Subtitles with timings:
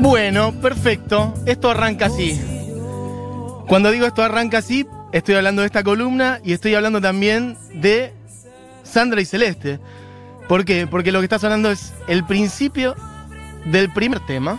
[0.00, 1.34] Bueno, perfecto.
[1.44, 2.40] Esto arranca así.
[3.66, 8.14] Cuando digo esto arranca así, estoy hablando de esta columna y estoy hablando también de
[8.84, 9.80] Sandra y Celeste.
[10.48, 10.86] ¿Por qué?
[10.86, 12.94] Porque lo que está sonando es el principio
[13.66, 14.58] del primer tema,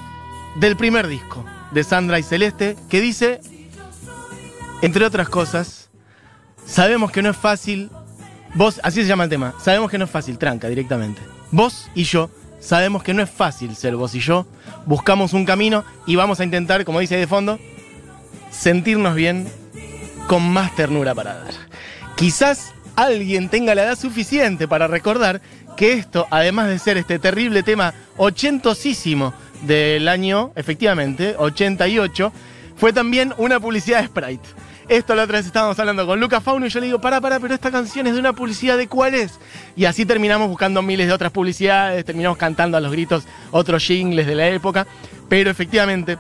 [0.58, 3.40] del primer disco de Sandra y Celeste, que dice,
[4.82, 5.90] entre otras cosas,
[6.66, 7.90] sabemos que no es fácil,
[8.56, 11.22] vos, así se llama el tema, sabemos que no es fácil, tranca directamente.
[11.52, 12.30] Vos y yo
[12.60, 14.46] sabemos que no es fácil ser vos y yo,
[14.86, 17.60] buscamos un camino y vamos a intentar, como dice ahí de fondo,
[18.52, 19.48] sentirnos bien
[20.28, 21.54] con más ternura para dar.
[22.16, 25.42] Quizás alguien tenga la edad suficiente para recordar
[25.78, 32.34] que esto, además de ser este terrible tema ochentosísimo del año, efectivamente, 88,
[32.76, 34.50] fue también una publicidad de Sprite.
[34.90, 37.40] Esto la otra vez estábamos hablando con Lucas Fauno y yo le digo, para, para,
[37.40, 39.40] pero esta canción es de una publicidad de cuál es.
[39.76, 44.26] Y así terminamos buscando miles de otras publicidades, terminamos cantando a los gritos otros jingles
[44.26, 44.88] de la época.
[45.30, 46.18] Pero efectivamente,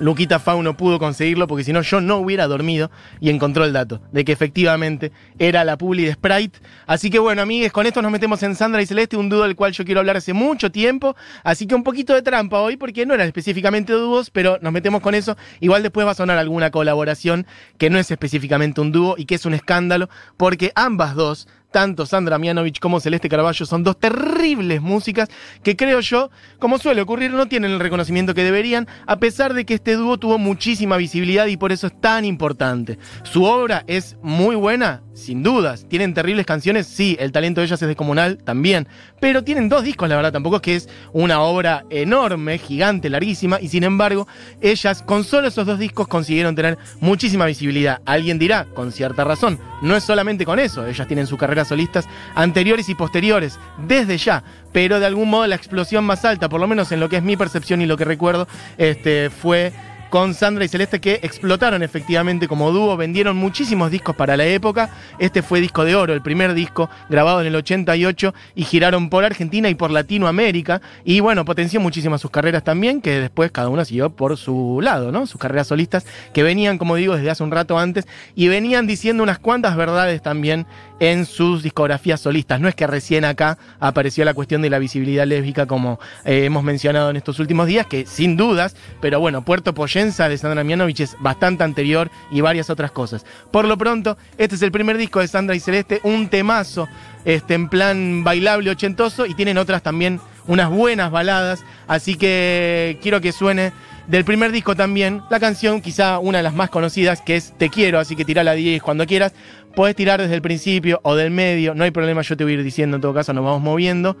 [0.00, 4.00] Luquita Fauno pudo conseguirlo porque si no yo no hubiera dormido y encontró el dato
[4.12, 6.58] de que efectivamente era la publi de Sprite.
[6.86, 9.56] Así que bueno, amigues, con esto nos metemos en Sandra y Celeste, un dúo del
[9.56, 11.16] cual yo quiero hablar hace mucho tiempo.
[11.44, 15.02] Así que un poquito de trampa hoy porque no eran específicamente dúos, pero nos metemos
[15.02, 15.36] con eso.
[15.60, 19.34] Igual después va a sonar alguna colaboración que no es específicamente un dúo y que
[19.34, 24.80] es un escándalo porque ambas dos tanto Sandra Mianovich como Celeste Carballo son dos terribles
[24.80, 25.28] músicas
[25.62, 29.64] que creo yo, como suele ocurrir, no tienen el reconocimiento que deberían, a pesar de
[29.64, 32.98] que este dúo tuvo muchísima visibilidad y por eso es tan importante.
[33.22, 35.86] Su obra es muy buena, sin dudas.
[35.88, 38.88] Tienen terribles canciones, sí, el talento de ellas es descomunal también.
[39.20, 43.60] Pero tienen dos discos, la verdad, tampoco es que es una obra enorme, gigante, larguísima.
[43.60, 44.26] Y sin embargo,
[44.60, 48.00] ellas con solo esos dos discos consiguieron tener muchísima visibilidad.
[48.04, 50.86] Alguien dirá, con cierta razón, no es solamente con eso.
[50.86, 51.38] Ellas tienen sus
[51.68, 54.42] solistas anteriores y posteriores, desde ya.
[54.72, 57.22] Pero de algún modo la explosión más alta, por lo menos en lo que es
[57.22, 58.46] mi percepción y lo que recuerdo,
[58.78, 59.72] este, fue
[60.10, 64.90] con Sandra y Celeste que explotaron efectivamente como dúo, vendieron muchísimos discos para la época.
[65.18, 69.24] Este fue disco de oro, el primer disco grabado en el 88 y giraron por
[69.24, 73.84] Argentina y por Latinoamérica y bueno, potenció muchísimo sus carreras también, que después cada uno
[73.84, 75.26] siguió por su lado, ¿no?
[75.26, 76.04] Sus carreras solistas
[76.34, 80.20] que venían, como digo, desde hace un rato antes y venían diciendo unas cuantas verdades
[80.20, 80.66] también
[80.98, 82.60] en sus discografías solistas.
[82.60, 86.62] No es que recién acá apareció la cuestión de la visibilidad lésbica como eh, hemos
[86.62, 91.16] mencionado en estos últimos días, que sin dudas, pero bueno, Puerto De Sandra Mianovich es
[91.20, 93.26] bastante anterior y varias otras cosas.
[93.50, 96.88] Por lo pronto, este es el primer disco de Sandra y Celeste, un temazo
[97.26, 103.20] este, en plan bailable ochentoso y tienen otras también, unas buenas baladas, así que quiero
[103.20, 103.72] que suene
[104.06, 107.68] del primer disco también, la canción quizá una de las más conocidas que es Te
[107.68, 109.34] quiero, así que tira la 10 cuando quieras.
[109.76, 112.56] Podés tirar desde el principio o del medio, no hay problema, yo te voy a
[112.56, 114.16] ir diciendo en todo caso, nos vamos moviendo.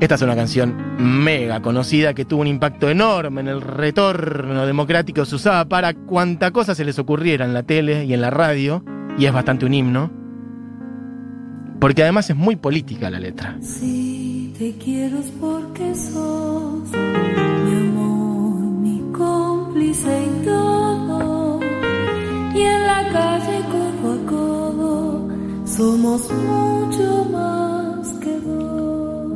[0.00, 0.76] Esta es una canción
[1.24, 5.24] mega conocida que tuvo un impacto enorme en el retorno democrático.
[5.24, 8.84] Se usaba para cuanta cosa se les ocurriera en la tele y en la radio,
[9.18, 10.12] y es bastante un himno.
[11.80, 13.56] Porque además es muy política la letra.
[13.60, 21.60] Si te quiero porque sos mi amor, mi cómplice y todo.
[22.54, 25.28] Y en la calle codo a codo
[25.66, 27.67] somos mucho más.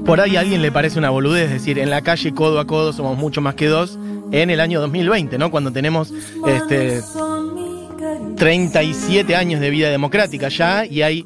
[0.05, 2.93] Por ahí a alguien le parece una boludez decir, en la calle codo a codo
[2.93, 3.99] somos mucho más que dos
[4.33, 5.51] en el año 2020, ¿no?
[5.51, 6.13] Cuando tenemos
[6.47, 8.35] este, Son mi cariño.
[8.37, 11.25] 37 años de vida democrática ya y hay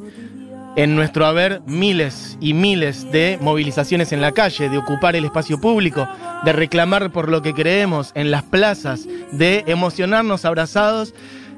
[0.77, 5.59] en nuestro haber miles y miles de movilizaciones en la calle, de ocupar el espacio
[5.59, 6.07] público,
[6.45, 11.15] de reclamar por lo que creemos en las plazas, de emocionarnos abrazados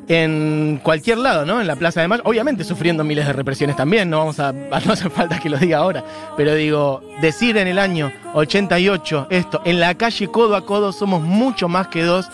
[0.09, 1.61] en cualquier lado, ¿no?
[1.61, 4.53] En la Plaza de Mayo, obviamente sufriendo miles de represiones también, no vamos a
[4.87, 6.05] no hace falta que lo diga ahora,
[6.37, 11.23] pero digo, decir en el año 88 esto, en la calle codo a codo somos
[11.23, 12.29] mucho más que dos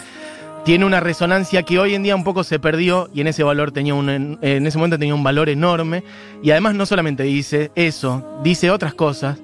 [0.64, 3.70] tiene una resonancia que hoy en día un poco se perdió y en ese valor
[3.70, 6.02] tenía un, en, en ese momento tenía un valor enorme
[6.42, 9.38] y además no solamente dice eso, dice otras cosas.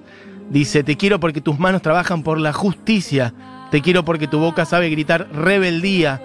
[0.48, 3.32] Dice, te quiero porque tus manos trabajan por la justicia,
[3.70, 6.20] te quiero porque tu boca sabe gritar rebeldía,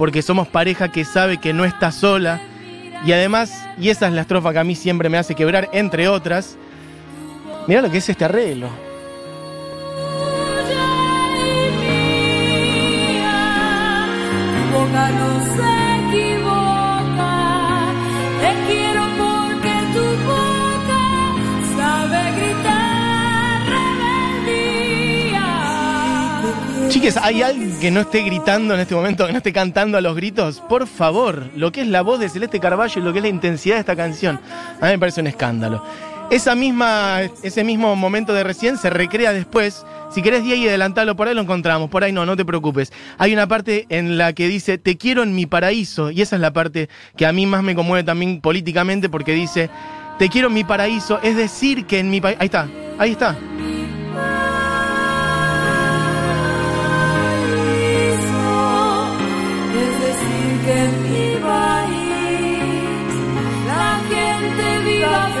[0.00, 2.40] porque somos pareja que sabe que no está sola.
[3.04, 6.08] Y además, y esa es la estrofa que a mí siempre me hace quebrar, entre
[6.08, 6.56] otras,
[7.66, 8.70] mira lo que es este arreglo.
[26.90, 30.00] Chiques, ¿hay alguien que no esté gritando en este momento, que no esté cantando a
[30.00, 30.60] los gritos?
[30.60, 33.28] Por favor, lo que es la voz de Celeste Carballo y lo que es la
[33.28, 34.40] intensidad de esta canción,
[34.80, 35.84] a mí me parece un escándalo.
[36.30, 39.86] Esa misma, ese mismo momento de recién se recrea después.
[40.10, 41.90] Si querés, y adelantarlo, por ahí lo encontramos.
[41.90, 42.92] Por ahí no, no te preocupes.
[43.18, 46.10] Hay una parte en la que dice, te quiero en mi paraíso.
[46.10, 49.70] Y esa es la parte que a mí más me conmueve también políticamente porque dice,
[50.18, 51.20] te quiero en mi paraíso.
[51.22, 52.36] Es decir, que en mi país...
[52.40, 53.36] Ahí está, ahí está.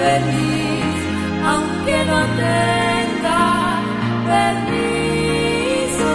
[0.00, 0.96] Feliz,
[1.44, 3.80] aunque no tenga
[4.32, 6.12] permiso.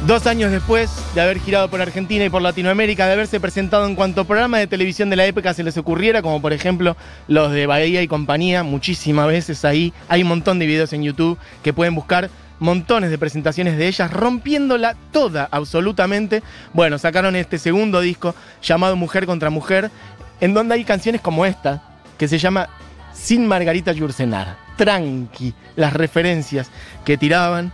[0.09, 3.95] Dos años después de haber girado por Argentina y por Latinoamérica, de haberse presentado en
[3.95, 6.97] cuanto programa de televisión de la época se les ocurriera, como por ejemplo
[7.29, 9.93] los de Bahía y compañía, muchísimas veces ahí.
[10.09, 12.29] Hay un montón de videos en YouTube que pueden buscar
[12.63, 16.43] montones de presentaciones de ellas, rompiéndola toda, absolutamente.
[16.73, 19.91] Bueno, sacaron este segundo disco llamado Mujer contra Mujer,
[20.41, 21.83] en donde hay canciones como esta,
[22.17, 22.69] que se llama
[23.13, 24.57] Sin Margarita Yurcenar.
[24.77, 26.71] Tranqui, las referencias
[27.05, 27.73] que tiraban.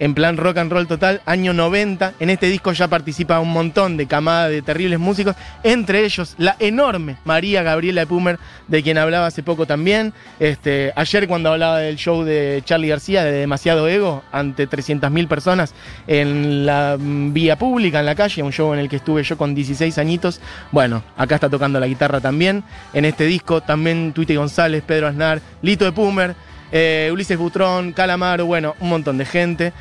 [0.00, 2.14] En plan rock and roll total, año 90.
[2.20, 6.56] En este disco ya participa un montón de camada de terribles músicos, entre ellos la
[6.58, 10.14] enorme María Gabriela Pumer, de quien hablaba hace poco también.
[10.38, 15.74] Este, ayer cuando hablaba del show de Charlie García, de Demasiado Ego, ante 300.000 personas
[16.06, 19.36] en la mm, vía pública, en la calle, un show en el que estuve yo
[19.36, 20.40] con 16 añitos.
[20.72, 22.64] Bueno, acá está tocando la guitarra también.
[22.94, 26.34] En este disco también Tuite González, Pedro Aznar, Lito de Pumer,
[26.72, 29.72] eh, Ulises Butrón, Calamaro, bueno, un montón de gente.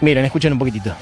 [0.00, 0.94] Miren, escuchen un poquitito.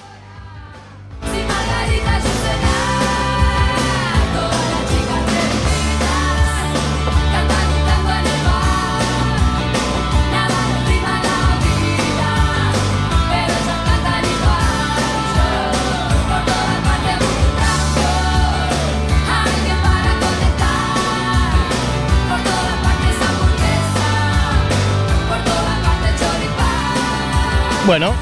[27.87, 28.15] Bueno,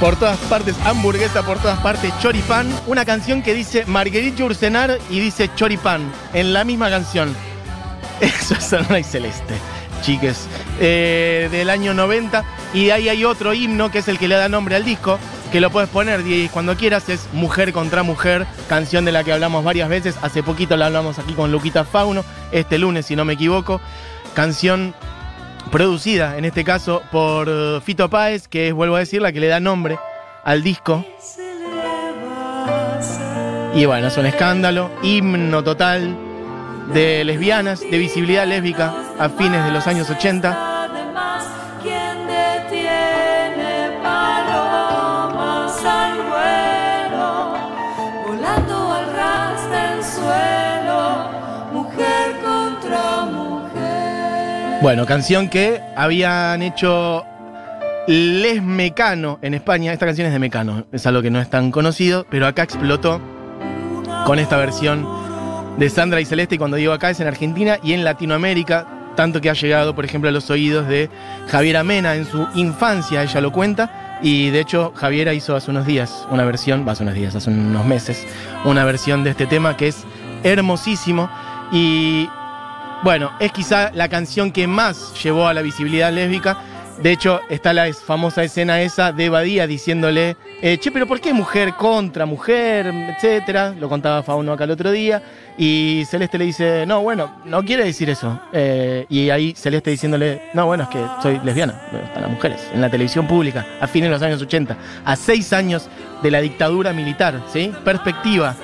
[0.00, 2.66] por todas partes hamburguesa, por todas partes choripán.
[2.86, 7.36] Una canción que dice Marguerite Ursenar y dice choripán en la misma canción.
[8.20, 9.54] Eso es y Celeste,
[10.00, 10.48] chiques.
[10.80, 12.44] Eh, del año 90.
[12.72, 15.18] Y ahí hay otro himno que es el que le da nombre al disco.
[15.52, 17.10] Que lo puedes poner Diego, cuando quieras.
[17.10, 20.16] Es Mujer contra Mujer, canción de la que hablamos varias veces.
[20.22, 22.24] Hace poquito la hablamos aquí con Luquita Fauno.
[22.52, 23.82] Este lunes, si no me equivoco.
[24.32, 24.94] Canción
[25.70, 29.40] producida en este caso por eh, Fito Páez, que es, vuelvo a decir, la que
[29.40, 29.98] le da nombre
[30.44, 31.04] al disco.
[33.74, 36.16] Y bueno, es un escándalo, himno total
[36.92, 40.73] de lesbianas, de visibilidad lésbica a fines de los años 80.
[54.84, 57.24] Bueno, canción que habían hecho
[58.06, 59.94] Les Mecano en España.
[59.94, 63.18] Esta canción es de Mecano, es algo que no es tan conocido, pero acá explotó
[64.26, 65.08] con esta versión
[65.78, 66.56] de Sandra y Celeste.
[66.56, 68.86] Y cuando digo acá es en Argentina y en Latinoamérica,
[69.16, 71.08] tanto que ha llegado, por ejemplo, a los oídos de
[71.48, 74.18] Javiera Mena en su infancia, ella lo cuenta.
[74.20, 77.86] Y de hecho, Javiera hizo hace unos días una versión, hace unos días, hace unos
[77.86, 78.22] meses,
[78.66, 80.04] una versión de este tema que es
[80.42, 81.30] hermosísimo.
[81.72, 82.28] Y
[83.04, 86.56] bueno, es quizá la canción que más llevó a la visibilidad lésbica.
[87.02, 91.34] De hecho, está la famosa escena esa de Badía diciéndole, eh, che, pero ¿por qué
[91.34, 92.86] mujer contra mujer?
[92.86, 93.74] etcétera.
[93.78, 95.22] Lo contaba Fauno acá el otro día.
[95.58, 98.40] Y Celeste le dice, no, bueno, no quiere decir eso.
[98.54, 102.80] Eh, y ahí Celeste diciéndole, no, bueno, es que soy lesbiana, eh, para mujeres, en
[102.80, 105.90] la televisión pública, a fines de los años 80, a seis años
[106.22, 107.70] de la dictadura militar, ¿sí?
[107.84, 108.56] Perspectiva.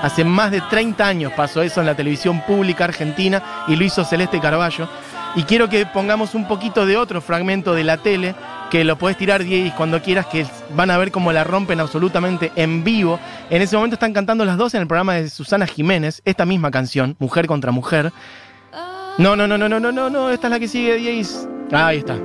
[0.00, 4.04] Hace más de 30 años pasó eso en la televisión pública argentina y lo hizo
[4.04, 4.88] Celeste Carballo.
[5.34, 8.34] Y quiero que pongamos un poquito de otro fragmento de la tele,
[8.70, 12.52] que lo puedes tirar, Diego, cuando quieras, que van a ver cómo la rompen absolutamente
[12.56, 13.18] en vivo.
[13.48, 16.70] En ese momento están cantando las dos en el programa de Susana Jiménez, esta misma
[16.70, 18.12] canción, Mujer contra Mujer.
[19.18, 21.28] No, no, no, no, no, no, no, no, esta es la que sigue, Diego.
[21.72, 22.16] ahí está.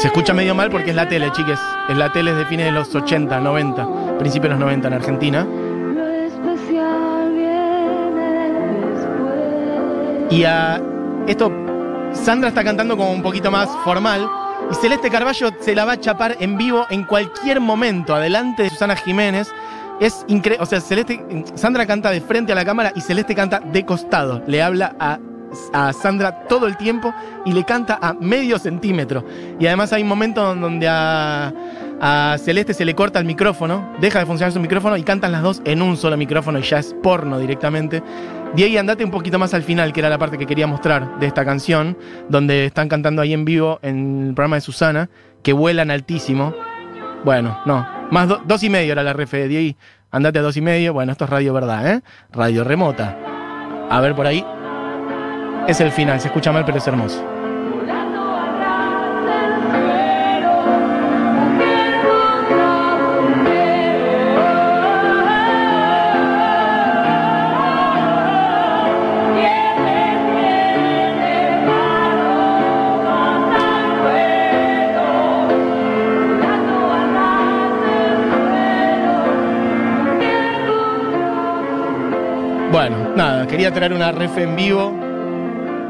[0.00, 1.60] Se escucha medio mal porque es la tele, chiques.
[1.88, 3.86] Es la tele de fines de los 80, 90,
[4.20, 5.46] principios de los 90 en Argentina.
[10.30, 10.80] Y a
[11.26, 11.50] esto,
[12.12, 14.28] Sandra está cantando como un poquito más formal.
[14.70, 18.70] Y Celeste Carballo se la va a chapar en vivo en cualquier momento, adelante de
[18.70, 19.50] Susana Jiménez.
[20.00, 23.58] Es increíble, o sea, Celeste, Sandra canta de frente a la cámara y Celeste canta
[23.60, 24.42] de costado.
[24.46, 25.18] Le habla a
[25.72, 27.12] a Sandra todo el tiempo
[27.44, 29.24] y le canta a medio centímetro.
[29.58, 31.52] Y además hay un momento donde a,
[32.38, 35.60] Celeste se le corta el micrófono, deja de funcionar su micrófono y cantan las dos
[35.64, 38.02] en un solo micrófono y ya es porno directamente.
[38.54, 41.26] Diego, andate un poquito más al final, que era la parte que quería mostrar de
[41.26, 41.96] esta canción,
[42.28, 45.10] donde están cantando ahí en vivo en el programa de Susana,
[45.42, 46.54] que vuelan altísimo.
[47.24, 49.78] Bueno, no, más dos y medio era la ref de Diego.
[50.10, 50.92] Andate a dos y medio.
[50.92, 52.02] Bueno, esto es radio verdad, ¿eh?
[52.32, 53.16] Radio remota.
[53.90, 54.44] A ver por ahí.
[55.68, 57.39] Es el final, se escucha mal, pero es hermoso.
[83.60, 84.90] Quería traer una ref en vivo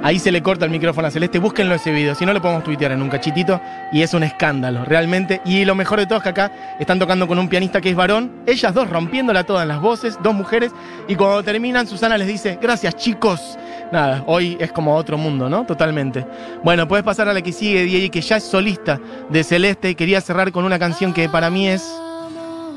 [0.02, 1.38] Ahí se le corta el micrófono a Celeste.
[1.38, 2.14] Búsquenlo ese video.
[2.14, 3.60] Si no, lo podemos tuitear en un cachitito.
[3.92, 5.42] Y es un escándalo, realmente.
[5.44, 6.50] Y lo mejor de todo es que acá
[6.80, 8.32] están tocando con un pianista que es varón.
[8.46, 10.72] Ellas dos rompiéndola todas en las voces, dos mujeres.
[11.06, 13.58] Y cuando terminan, Susana les dice: Gracias, chicos.
[13.92, 15.66] Nada, hoy es como otro mundo, ¿no?
[15.66, 16.26] Totalmente.
[16.64, 18.98] Bueno, puedes pasar a la que sigue, Diego, que ya es solista
[19.28, 19.94] de Celeste.
[19.94, 21.86] Quería cerrar con una canción que para mí es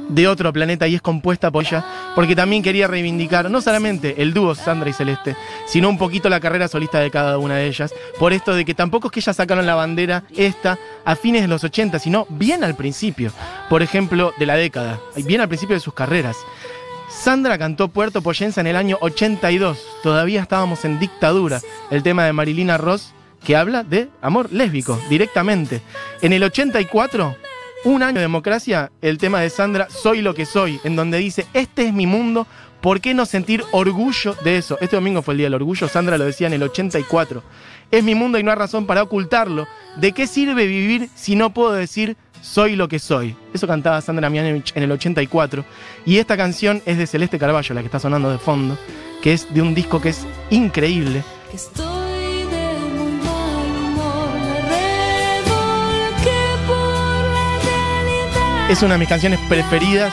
[0.09, 4.33] de otro planeta y es compuesta por ella, porque también quería reivindicar no solamente el
[4.33, 5.35] dúo Sandra y Celeste,
[5.67, 8.73] sino un poquito la carrera solista de cada una de ellas, por esto de que
[8.73, 12.63] tampoco es que ellas sacaron la bandera esta a fines de los 80, sino bien
[12.63, 13.31] al principio,
[13.69, 16.37] por ejemplo, de la década, bien al principio de sus carreras.
[17.09, 22.33] Sandra cantó Puerto Poyenza en el año 82, todavía estábamos en dictadura, el tema de
[22.33, 25.81] Marilina Ross, que habla de amor lésbico, directamente.
[26.21, 27.35] En el 84
[27.83, 31.45] un año de democracia, el tema de Sandra, Soy lo que soy, en donde dice,
[31.53, 32.47] este es mi mundo,
[32.81, 34.77] ¿por qué no sentir orgullo de eso?
[34.81, 37.43] Este domingo fue el Día del Orgullo, Sandra lo decía en el 84.
[37.91, 39.67] Es mi mundo y no hay razón para ocultarlo.
[39.97, 43.35] ¿De qué sirve vivir si no puedo decir soy lo que soy?
[43.53, 45.63] Eso cantaba Sandra Mianovich en el 84.
[46.05, 48.77] Y esta canción es de Celeste Carballo, la que está sonando de fondo,
[49.21, 51.23] que es de un disco que es increíble.
[58.73, 60.11] Es una de mis canciones preferidas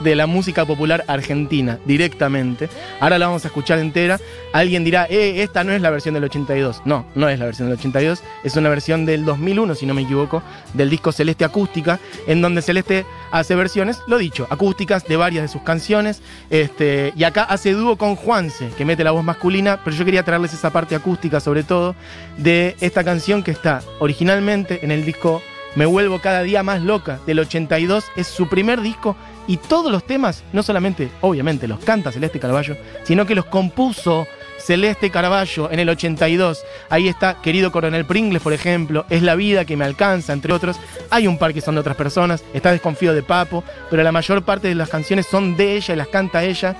[0.00, 2.68] de la música popular argentina, directamente.
[3.00, 4.20] Ahora la vamos a escuchar entera.
[4.52, 6.82] Alguien dirá, eh, esta no es la versión del 82.
[6.84, 8.22] No, no es la versión del 82.
[8.44, 10.42] Es una versión del 2001, si no me equivoco,
[10.74, 15.48] del disco Celeste Acústica, en donde Celeste hace versiones, lo dicho, acústicas de varias de
[15.48, 16.20] sus canciones.
[16.50, 20.22] Este, y acá hace dúo con Juanse, que mete la voz masculina, pero yo quería
[20.22, 21.96] traerles esa parte acústica, sobre todo,
[22.36, 25.40] de esta canción que está originalmente en el disco
[25.76, 29.14] me vuelvo cada día más loca, del 82, es su primer disco
[29.46, 34.26] y todos los temas, no solamente, obviamente, los canta Celeste Carballo, sino que los compuso
[34.58, 36.64] Celeste Carballo en el 82.
[36.88, 40.78] Ahí está Querido Coronel Pringles, por ejemplo, Es la vida que me alcanza, entre otros.
[41.10, 44.44] Hay un par que son de otras personas, está Desconfío de Papo, pero la mayor
[44.44, 46.74] parte de las canciones son de ella y las canta ella.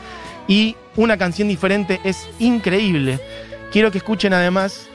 [0.49, 3.21] Y una canción diferente es increíble.
[3.71, 4.89] Quiero que escuchen además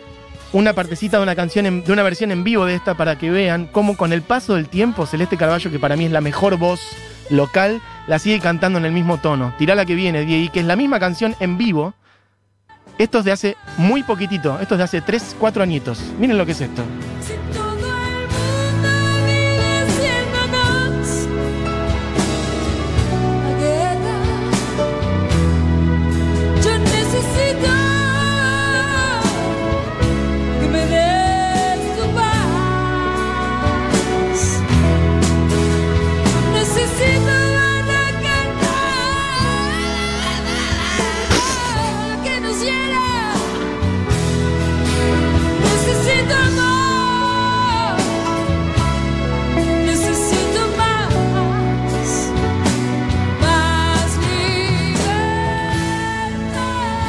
[0.54, 3.68] una partecita de una canción, de una versión en vivo de esta para que vean
[3.72, 6.82] cómo con el paso del tiempo Celeste Carballo, que para mí es la mejor voz
[7.30, 9.54] local, la sigue cantando en el mismo tono.
[9.58, 11.94] Tirá la que viene, Diego, que es la misma canción en vivo.
[12.98, 16.00] Esto es de hace muy poquitito, esto es de hace 3, 4 añitos.
[16.20, 16.84] Miren lo que es esto.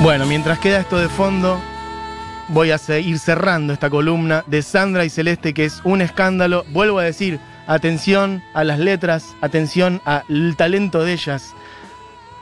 [0.03, 1.61] Bueno, mientras queda esto de fondo,
[2.49, 6.65] voy a seguir cerrando esta columna de Sandra y Celeste, que es un escándalo.
[6.71, 11.55] Vuelvo a decir, atención a las letras, atención al talento de ellas,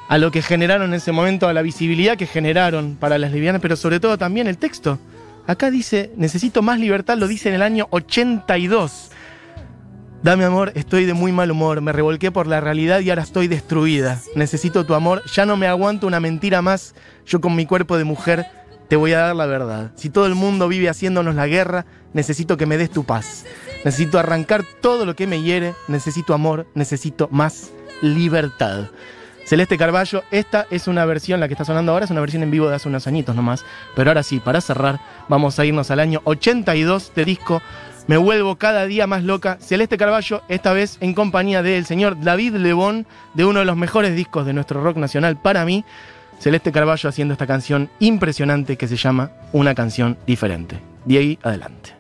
[0.09, 3.61] a lo que generaron en ese momento, a la visibilidad que generaron para las lesbianas,
[3.61, 4.99] pero sobre todo también el texto.
[5.47, 9.10] Acá dice, necesito más libertad, lo dice en el año 82.
[10.23, 13.49] Dame amor, estoy de muy mal humor, me revolqué por la realidad y ahora estoy
[13.49, 14.21] destruida.
[14.35, 18.05] Necesito tu amor, ya no me aguanto una mentira más, yo con mi cuerpo de
[18.05, 18.45] mujer
[18.89, 19.93] te voy a dar la verdad.
[19.95, 23.47] Si todo el mundo vive haciéndonos la guerra, necesito que me des tu paz.
[23.83, 27.71] Necesito arrancar todo lo que me hiere, necesito amor, necesito más
[28.03, 28.91] libertad.
[29.47, 32.51] Celeste Carballo, esta es una versión, la que está sonando ahora es una versión en
[32.51, 33.65] vivo de hace unos añitos nomás.
[33.97, 37.63] Pero ahora sí, para cerrar, vamos a irnos al año 82 de disco
[38.11, 39.59] me vuelvo cada día más loca.
[39.61, 44.17] Celeste Carballo, esta vez en compañía del señor David Lebón, de uno de los mejores
[44.17, 45.85] discos de nuestro rock nacional para mí.
[46.41, 50.81] Celeste Carballo haciendo esta canción impresionante que se llama Una canción diferente.
[51.05, 51.95] De ahí adelante.